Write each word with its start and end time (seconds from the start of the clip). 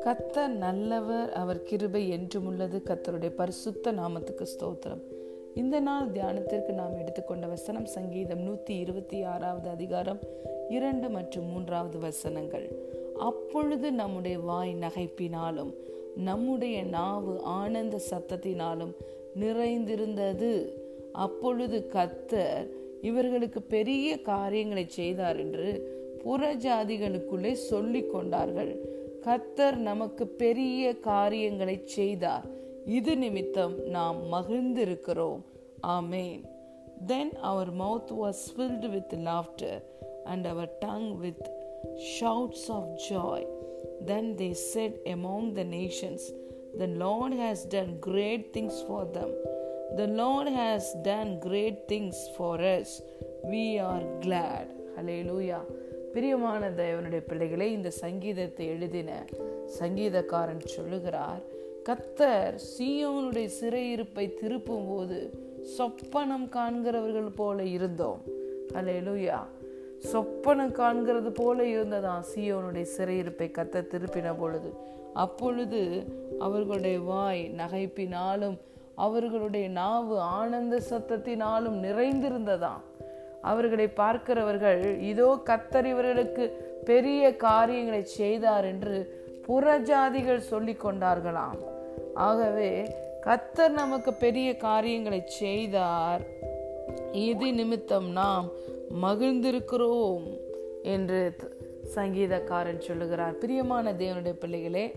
கத்தர் 0.00 0.48
நல்லவர் 0.48 1.32
அவர் 1.32 1.62
கிருபை 1.62 2.08
என்றும் 2.08 2.46
உள்ளது. 2.46 2.82
கத்தருடைய 2.84 3.30
பரிசுத்த 3.34 3.92
நாமத்துக்கு 3.92 4.46
ஸ்தோத்திரம். 4.58 5.00
இந்த 5.54 5.80
நாள் 5.80 6.10
தியானத்திற்கு 6.10 6.72
நாம் 6.72 6.98
எடுத்துக்கொண்ட 6.98 7.46
வசனம் 7.46 7.84
சங்கீதம் 7.84 8.40
நூத்தி 8.40 8.70
இருபத்தி 8.70 9.22
ஆறாவது 9.22 9.68
அதிகாரம் 9.68 10.18
இரண்டு 10.68 11.08
மற்றும் 11.08 11.44
மூன்றாவது 11.44 11.98
வசனங்கள். 11.98 12.78
அப்பொழுது 13.18 13.92
நம்முடைய 13.92 14.38
வாய் 14.38 14.74
நகைப்பினாலும் 14.74 15.74
நம்முடைய 16.16 16.84
நாவு 16.84 17.40
ஆனந்த 17.40 18.00
சத்தத்தினாலும் 18.10 18.92
நிறைந்திருந்தது. 19.34 20.80
அப்பொழுது 21.12 21.90
கத்தர் 21.92 22.80
இவர்களுக்கு 23.02 23.62
பெரிய 23.62 24.20
காரியங்களை 24.20 24.84
செய்தார் 24.88 25.36
என்று 25.36 25.66
புற 26.18 26.54
ஜாதிகளுக்குள்ளே 26.56 27.52
சொல்லிக் 27.52 28.12
கொண்டார்கள். 28.12 28.72
கத்தர் 29.22 29.76
நமக்கு 29.76 30.26
பெரிய 30.26 30.98
காரியங்களை 30.98 31.82
செய்தார். 31.84 32.46
இது 32.84 33.16
நிமித்தம் 33.16 33.76
நாம் 33.86 34.32
மகிழ்ந்திருக்கிறோம். 34.32 35.40
ஆமேன். 35.86 36.40
Then 37.06 37.32
our 37.36 37.76
mouth 37.76 38.10
was 38.22 38.42
filled 38.56 38.90
with 38.90 39.12
laughter 39.12 39.82
and 40.24 40.46
our 40.46 40.76
tongue 40.80 41.16
with 41.16 41.50
shouts 42.20 42.68
of 42.68 43.00
joy 43.10 43.46
then 44.04 44.34
they 44.34 44.50
said 44.50 45.00
among 45.04 45.52
the 45.52 45.62
nations 45.62 46.26
the 46.78 46.86
Lord 46.86 47.34
has 47.34 47.68
done 47.68 47.98
great 47.98 48.56
things 48.56 48.86
for 48.86 49.10
them 49.10 49.34
The 49.96 50.06
Lord 50.06 50.48
has 50.48 50.84
done 51.04 51.38
great 51.38 51.80
things 51.88 52.20
for 52.36 52.62
us. 52.66 52.90
We 53.50 53.80
are 53.80 54.04
glad. 54.20 54.66
Hallelujah. 54.96 55.26
லூயா 55.28 55.58
பிரியமான 56.14 56.70
தேவனுடைய 56.70 57.20
பிள்ளைகளை 57.20 57.72
இந்த 57.72 57.90
சங்கீதத்தை 57.90 58.66
எழுதின 58.66 59.10
சங்கீதக்காரன் 59.80 60.64
சொல்லுகிறார் 60.66 61.42
கத்தர் 61.88 62.56
சீயோனுடைய 62.70 63.48
சிறையிருப்பை 63.60 64.26
திருப்பும் 64.40 64.88
போது 64.88 65.20
சொப்பனம் 65.78 66.48
காண்கிறவர்கள் 66.48 67.30
போல 67.36 67.62
இருந்தோம் 67.62 68.22
அலையலுயா 68.74 69.04
லூயா 69.08 69.38
சொப்பனம் 70.12 70.72
காண்கிறது 70.72 71.32
போல 71.32 71.62
இருந்ததான் 71.64 72.24
சீயோனுடைய 72.34 72.86
சிறையிருப்பை 72.96 73.50
கத்த 73.50 73.86
திருப்பின 73.92 74.36
பொழுது 74.38 74.72
அப்பொழுது 75.14 75.82
அவர்களுடைய 76.40 76.98
வாய் 77.00 77.42
நகைப்பினாலும் 77.56 78.58
அவர்களுடைய 78.94 79.68
நாவு 79.68 80.20
ஆனந்த 80.20 80.80
சத்தத்தினாலும் 80.90 81.78
நிறைந்திருந்ததாம். 81.82 82.82
அவர்களை 83.40 83.88
பார்க்கிறவர்கள் 83.88 85.00
இதோ 85.00 85.42
கத்தர் 85.46 85.84
இவர்களுக்கு 85.84 86.44
பெரிய 86.84 87.36
காரியங்களை 87.36 88.04
செய்தார் 88.04 88.64
என்று 88.64 89.20
புறஜாதிகள் 89.48 90.38
சொல்லி 90.38 90.76
கொண்டார்களாம். 90.84 91.58
ஆகவே 92.14 92.96
கத்தர் 93.26 93.70
நமக்கு 93.70 94.12
பெரிய 94.12 94.56
காரியங்களை 94.56 95.22
செய்தார். 95.26 96.22
இது 97.12 97.52
நிமித்தம் 97.52 98.10
நாம் 98.10 98.48
மகிழ்ந்திருக்கிறோம் 99.02 100.38
என்று 100.82 101.36
சங்கீதக்காரன் 101.94 102.78
சொல்லுகிறார். 102.78 103.38
பிரியமான 103.38 103.92
தேவனுடைய 103.92 104.32
பிள்ளைகளே 104.32 104.94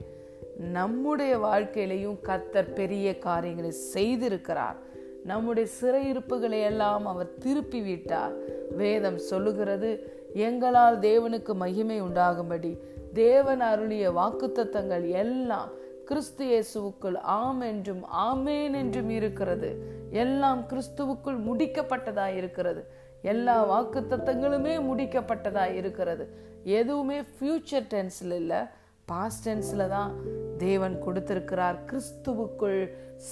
நம்முடைய 0.59 1.37
வாழ்க்கையிலையும் 1.37 2.17
கத்தர் 2.23 2.73
பெரிய 2.73 3.17
காரியங்களை 3.17 3.73
செய்திருக்கிறார். 3.93 4.75
நம்முடைய 5.23 5.69
சிறையிருப்புகளை 5.81 6.61
எல்லாம் 6.61 7.05
அவர் 7.05 7.37
திருப்பி 7.37 7.81
விட்டார் 7.81 8.33
வேதம் 8.75 9.17
சொல்லுகிறது 9.17 10.13
எங்களால் 10.33 10.99
தேவனுக்கு 10.99 11.53
மகிமை 11.53 12.01
உண்டாகும்படி 12.01 12.77
தேவன் 13.13 13.61
அருளிய 13.61 14.11
வாக்குத்தத்தங்கள் 14.11 15.09
எல்லாம் 15.09 15.69
கிறிஸ்து 16.05 16.45
இயேசுவுக்குள் 16.45 17.17
ஆம் 17.17 17.61
என்றும் 17.61 18.05
ஆமேன் 18.13 18.75
என்றும் 18.75 19.09
இருக்கிறது. 19.09 19.69
எல்லாம் 20.09 20.65
கிறிஸ்துவுக்குள் 20.69 21.39
முடிக்கப்பட்டதா 21.47 22.35
இருக்கிறது. 22.35 22.91
எல்லா 23.21 23.81
வாக்குத்தத்தங்களுமே 23.81 24.75
முடிக்கப்பட்டதா 24.81 25.73
இருக்கிறது. 25.73 26.27
எதுவுமே 26.63 27.19
ஃபியூச்சர் 27.19 27.87
டென்ஸில் 27.89 28.33
இல்லை. 28.33 28.67
பாஸ்டென்ஸில் 29.11 29.87
தான் 29.87 30.11
தேவன் 30.57 30.95
கொடுத்திருக்கிறார். 31.05 31.77
கிறிஸ்துவுக்குள் 31.89 32.79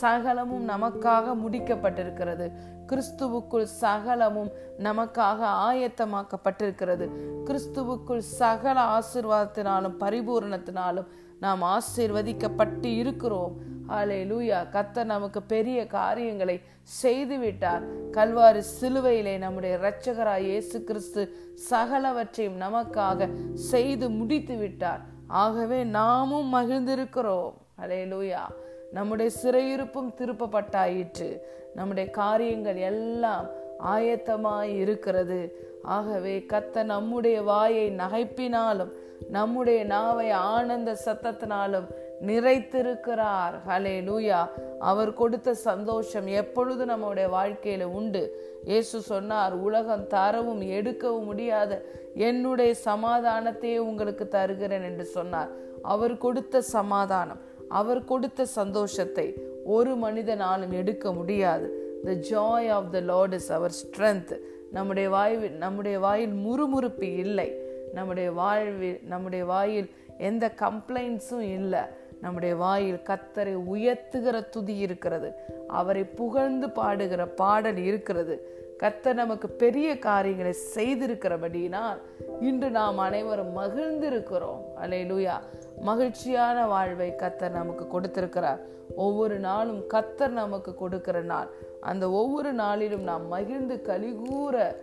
சகலமும் 0.02 0.70
நமக்காக 0.70 1.36
முடிக்கப்பட்டிருக்கிறது. 1.44 2.48
கிறிஸ்துவுக்குள் 2.90 3.68
சகலமும் 3.82 4.52
நமக்காக 4.78 5.40
ஆயத்தமாக்கப்பட்டிருக்கிறது. 5.70 7.06
கிறிஸ்துவுக்குள் 7.48 8.24
சகல 8.40 8.80
ஆசிர்வாதத்தினாலும் 8.98 10.00
பரிபூரணத்தினாலும் 10.00 11.06
நாம் 11.40 11.62
ஆசிர்வதிக்கப்பட்டு 11.62 12.86
இருக்கிறோம். 12.86 13.56
ஆலே 13.90 14.20
லூயா 14.30 14.60
கத்த 14.76 15.04
நமக்கு 15.04 15.42
பெரிய 15.42 15.88
காரியங்களை 15.88 16.62
செய்து 16.84 17.40
விட்டார் 17.40 17.84
கல்வாரி 18.12 18.62
சிலுவையிலே 18.80 19.38
நம்முடைய 19.38 19.78
இரட்சகராய் 19.78 20.46
இயேசு 20.46 20.84
கிறிஸ்து 20.84 21.24
சகலவற்றையும் 21.70 22.58
நமக்காக 22.58 23.28
செய்து 23.72 24.10
முடித்து 24.10 24.58
விட்டார் 24.58 25.02
ஆகவே 25.34 25.84
நாமும் 25.84 26.54
மகிழ்ந்திருக்கிறோம். 26.54 27.54
அலே 27.82 28.02
லூயா 28.14 28.44
நம்முடைய 28.92 29.32
சிறையிருப்பும் 29.44 30.14
திருப்பப்பட்டாயிற்று. 30.18 31.40
நம்முடைய 31.76 32.10
காரியங்கள் 32.10 32.76
எல்லாம் 32.76 33.46
ஆயத்தமாய் 33.86 34.76
இருக்கிறது. 34.76 35.40
ஆகவே 35.84 36.46
கத்த 36.50 36.84
நம்முடைய 36.84 37.42
வாயை 37.42 37.92
நகைப்பினாலும் 37.92 38.92
நம்முடைய 39.30 39.84
நாவை 39.84 40.30
ஆனந்த 40.32 40.98
சத்தத்தினாலும் 41.06 41.88
நிறைத்திருக்கிறார். 42.28 43.56
ஹலே 43.68 43.96
லூயா 44.10 44.40
அவர் 44.80 45.12
கொடுத்த 45.14 45.54
சந்தோஷம் 45.54 46.28
எப்பொழுது 46.42 46.86
நம்முடைய 46.86 47.28
வாழ்க்கையில 47.38 47.84
உண்டு? 47.84 48.24
இயேசு 48.64 49.02
சொன்னார் 49.02 49.54
உலகம் 49.68 50.08
தரவும் 50.08 50.62
எடுக்கவும் 50.78 51.28
முடியாத. 51.30 51.82
என்னுடைய 52.30 52.74
சமாதானத்தையே 52.86 53.78
உங்களுக்கு 53.78 54.28
தருகிறேன் 54.28 54.86
என்று 54.90 55.06
சொன்னார். 55.06 55.52
அவர் 55.82 56.16
கொடுத்த 56.18 56.62
சமாதானம் 56.76 57.42
அவர் 57.80 58.02
கொடுத்த 58.06 58.46
சந்தோஷத்தை 58.46 59.28
ஒரு 59.66 59.96
மனிதனாலும் 59.96 60.72
எடுக்க 60.72 61.14
முடியாது. 61.14 61.68
The 62.06 62.12
joy 62.30 62.70
of 62.78 62.92
the 62.92 63.00
Lord 63.00 63.34
is 63.34 63.52
our 63.52 63.76
strength 63.82 64.34
நம்முடைய 64.72 65.10
வாயில் 65.10 65.58
நம்முடைய 65.64 65.98
வாயில் 66.00 66.34
முறுமுறுப்பு 66.46 67.10
இல்லை. 67.26 67.50
நம்முடைய 67.94 68.32
வாழ்வில் 68.32 69.00
நம்முடைய 69.08 69.46
வாயில் 69.46 69.90
எந்த 70.18 70.46
கம்ப்ளைண்ட்ஸும் 70.62 71.48
இல்லை. 71.58 71.84
நம்முடைய 72.24 72.56
வாயில் 72.56 73.04
கத்தரை 73.10 73.54
உயர்த்துகிற 73.74 74.50
துதி 74.50 74.76
இருக்கிறது. 74.78 75.30
அவரை 75.68 76.04
புகழ்ந்து 76.04 76.68
பாடுகிற 76.68 77.22
பாடல் 77.26 77.80
இருக்கிறது. 77.90 78.36
கத்தர் 78.84 79.20
நமக்கு 79.22 79.48
பெரிய 79.64 80.00
காரியங்களை 80.00 80.54
செய்திருக்கிறபடினால் 80.76 82.00
இன்று 82.40 82.70
நாம் 82.70 82.98
அனைவரும் 82.98 83.54
மகிழ்ந்திருக்கிறோம். 83.58 84.62
அலை 84.76 85.00
லூயா 85.12 85.36
மகிழ்ச்சியான 85.82 86.66
வாழ்வை 86.68 87.10
கத்தர் 87.18 87.58
நமக்கு 87.60 87.88
கொடுத்திருக்கிறார். 87.88 88.62
ஒவ்வொரு 88.96 89.40
நாளும் 89.40 89.82
கத்தர் 89.94 90.36
நமக்கு 90.42 90.76
கொடுக்கிற 90.76 91.22
நாள். 91.22 91.50
அந்த 91.82 92.10
ஒவ்வொரு 92.10 92.54
நாளிலும் 92.54 93.04
நாம் 93.04 93.28
மகிழ்ந்து 93.28 93.78
கலிகூற 93.88 94.76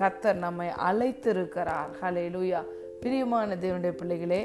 கத்தர் 0.00 0.42
நம்மை 0.46 0.68
அழைத்திருக்கிறார். 0.88 1.90
ஹலே 2.02 2.26
லூயா 2.36 2.60
பிரியமான 3.00 3.54
தேவனுடைய 3.54 3.94
பிள்ளைகளே 4.00 4.40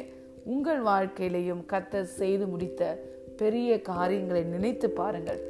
உங்கள் 0.50 0.82
வாழ்க்கையிலையும் 0.84 1.64
கத்தர் 1.70 2.10
செய்து 2.20 2.48
முடித்த 2.48 3.00
பெரிய 3.38 3.82
காரியங்களை 3.82 4.44
நினைத்து 4.44 4.90
பாருங்கள். 4.90 5.42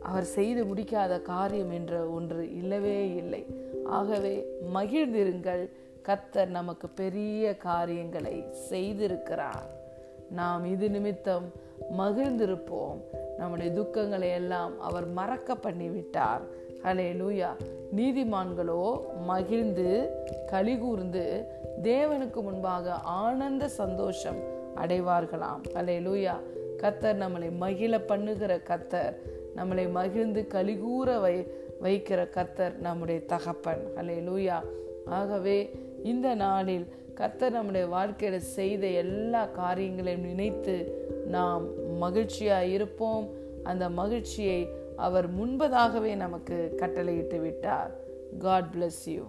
அவர் 0.00 0.24
செய்து 0.24 0.64
முடிக்காத 0.64 1.22
காரியம் 1.22 1.70
என்ற 1.70 2.06
ஒன்று 2.06 2.54
இல்லவே 2.54 3.14
இல்லை. 3.14 3.46
ஆகவே 3.84 4.34
மகிழ்ந்திருங்கள். 4.74 5.68
கத்தர் 6.08 6.46
நமக்கு 6.46 6.88
பெரிய 6.88 7.56
காரியங்களை 7.56 8.44
செய்திருக்கிறார். 8.70 9.68
நாம் 10.30 10.64
இது 10.64 10.90
நிமித்தம் 10.90 11.52
மகிழ்ந்திருப்போம். 11.98 13.00
நம்முடைய 13.40 13.68
துக்கங்களை 13.78 14.30
எல்லாம் 14.40 14.72
அவர் 14.80 15.06
மறக்க 15.18 15.56
பண்ணிவிட்டார் 15.62 16.44
ஹலே 16.84 17.08
லூயா 17.20 17.48
நீதிமான்களோ 17.96 18.82
மகிழ்ந்து 19.26 19.88
கலிகூர்ந்து 20.52 21.24
தேவனுக்கு 21.82 22.40
முன்பாக 22.46 22.94
ஆனந்த 23.22 23.64
சந்தோஷம் 23.80 24.40
அடைவார்களாம். 24.82 25.62
ஹலே 25.74 25.96
லூயா 26.06 26.34
கத்தர் 26.82 27.20
நம்மளை 27.22 27.48
மகிழ 27.60 27.92
பண்ணுகிற 28.10 28.52
கத்தர் 28.70 29.14
நம்மளை 29.56 29.84
மகிழ்ந்து 29.98 30.42
கலிகூற 30.54 31.18
வை 31.24 31.36
வைக்கிற 31.84 32.20
கத்தர் 32.36 32.74
நம்முடைய 32.86 33.20
தகப்பன். 33.32 33.82
ஹலே 33.96 34.18
லூயா 34.28 34.58
ஆகவே 35.18 35.58
இந்த 36.12 36.28
நாளில் 36.44 36.86
கத்தர் 37.20 37.56
நம்முடைய 37.56 37.86
வாழ்க்கையில் 37.86 38.48
செய்த 38.56 38.84
எல்லா 39.02 39.42
காரியங்களையும் 39.60 40.28
நினைத்து 40.30 40.76
நாம் 41.36 41.64
மகிழ்ச்சியாக 42.04 42.72
இருப்போம். 42.76 43.26
அந்த 43.62 43.84
மகிழ்ச்சியை 44.00 44.60
அவர் 45.06 45.26
முன்பதாகவே 45.38 46.12
நமக்கு 46.24 46.56
கட்டளையிட்டு 46.76 47.38
விட்டார். 47.40 47.92
God 48.38 48.70
bless 48.74 49.04
you 49.14 49.22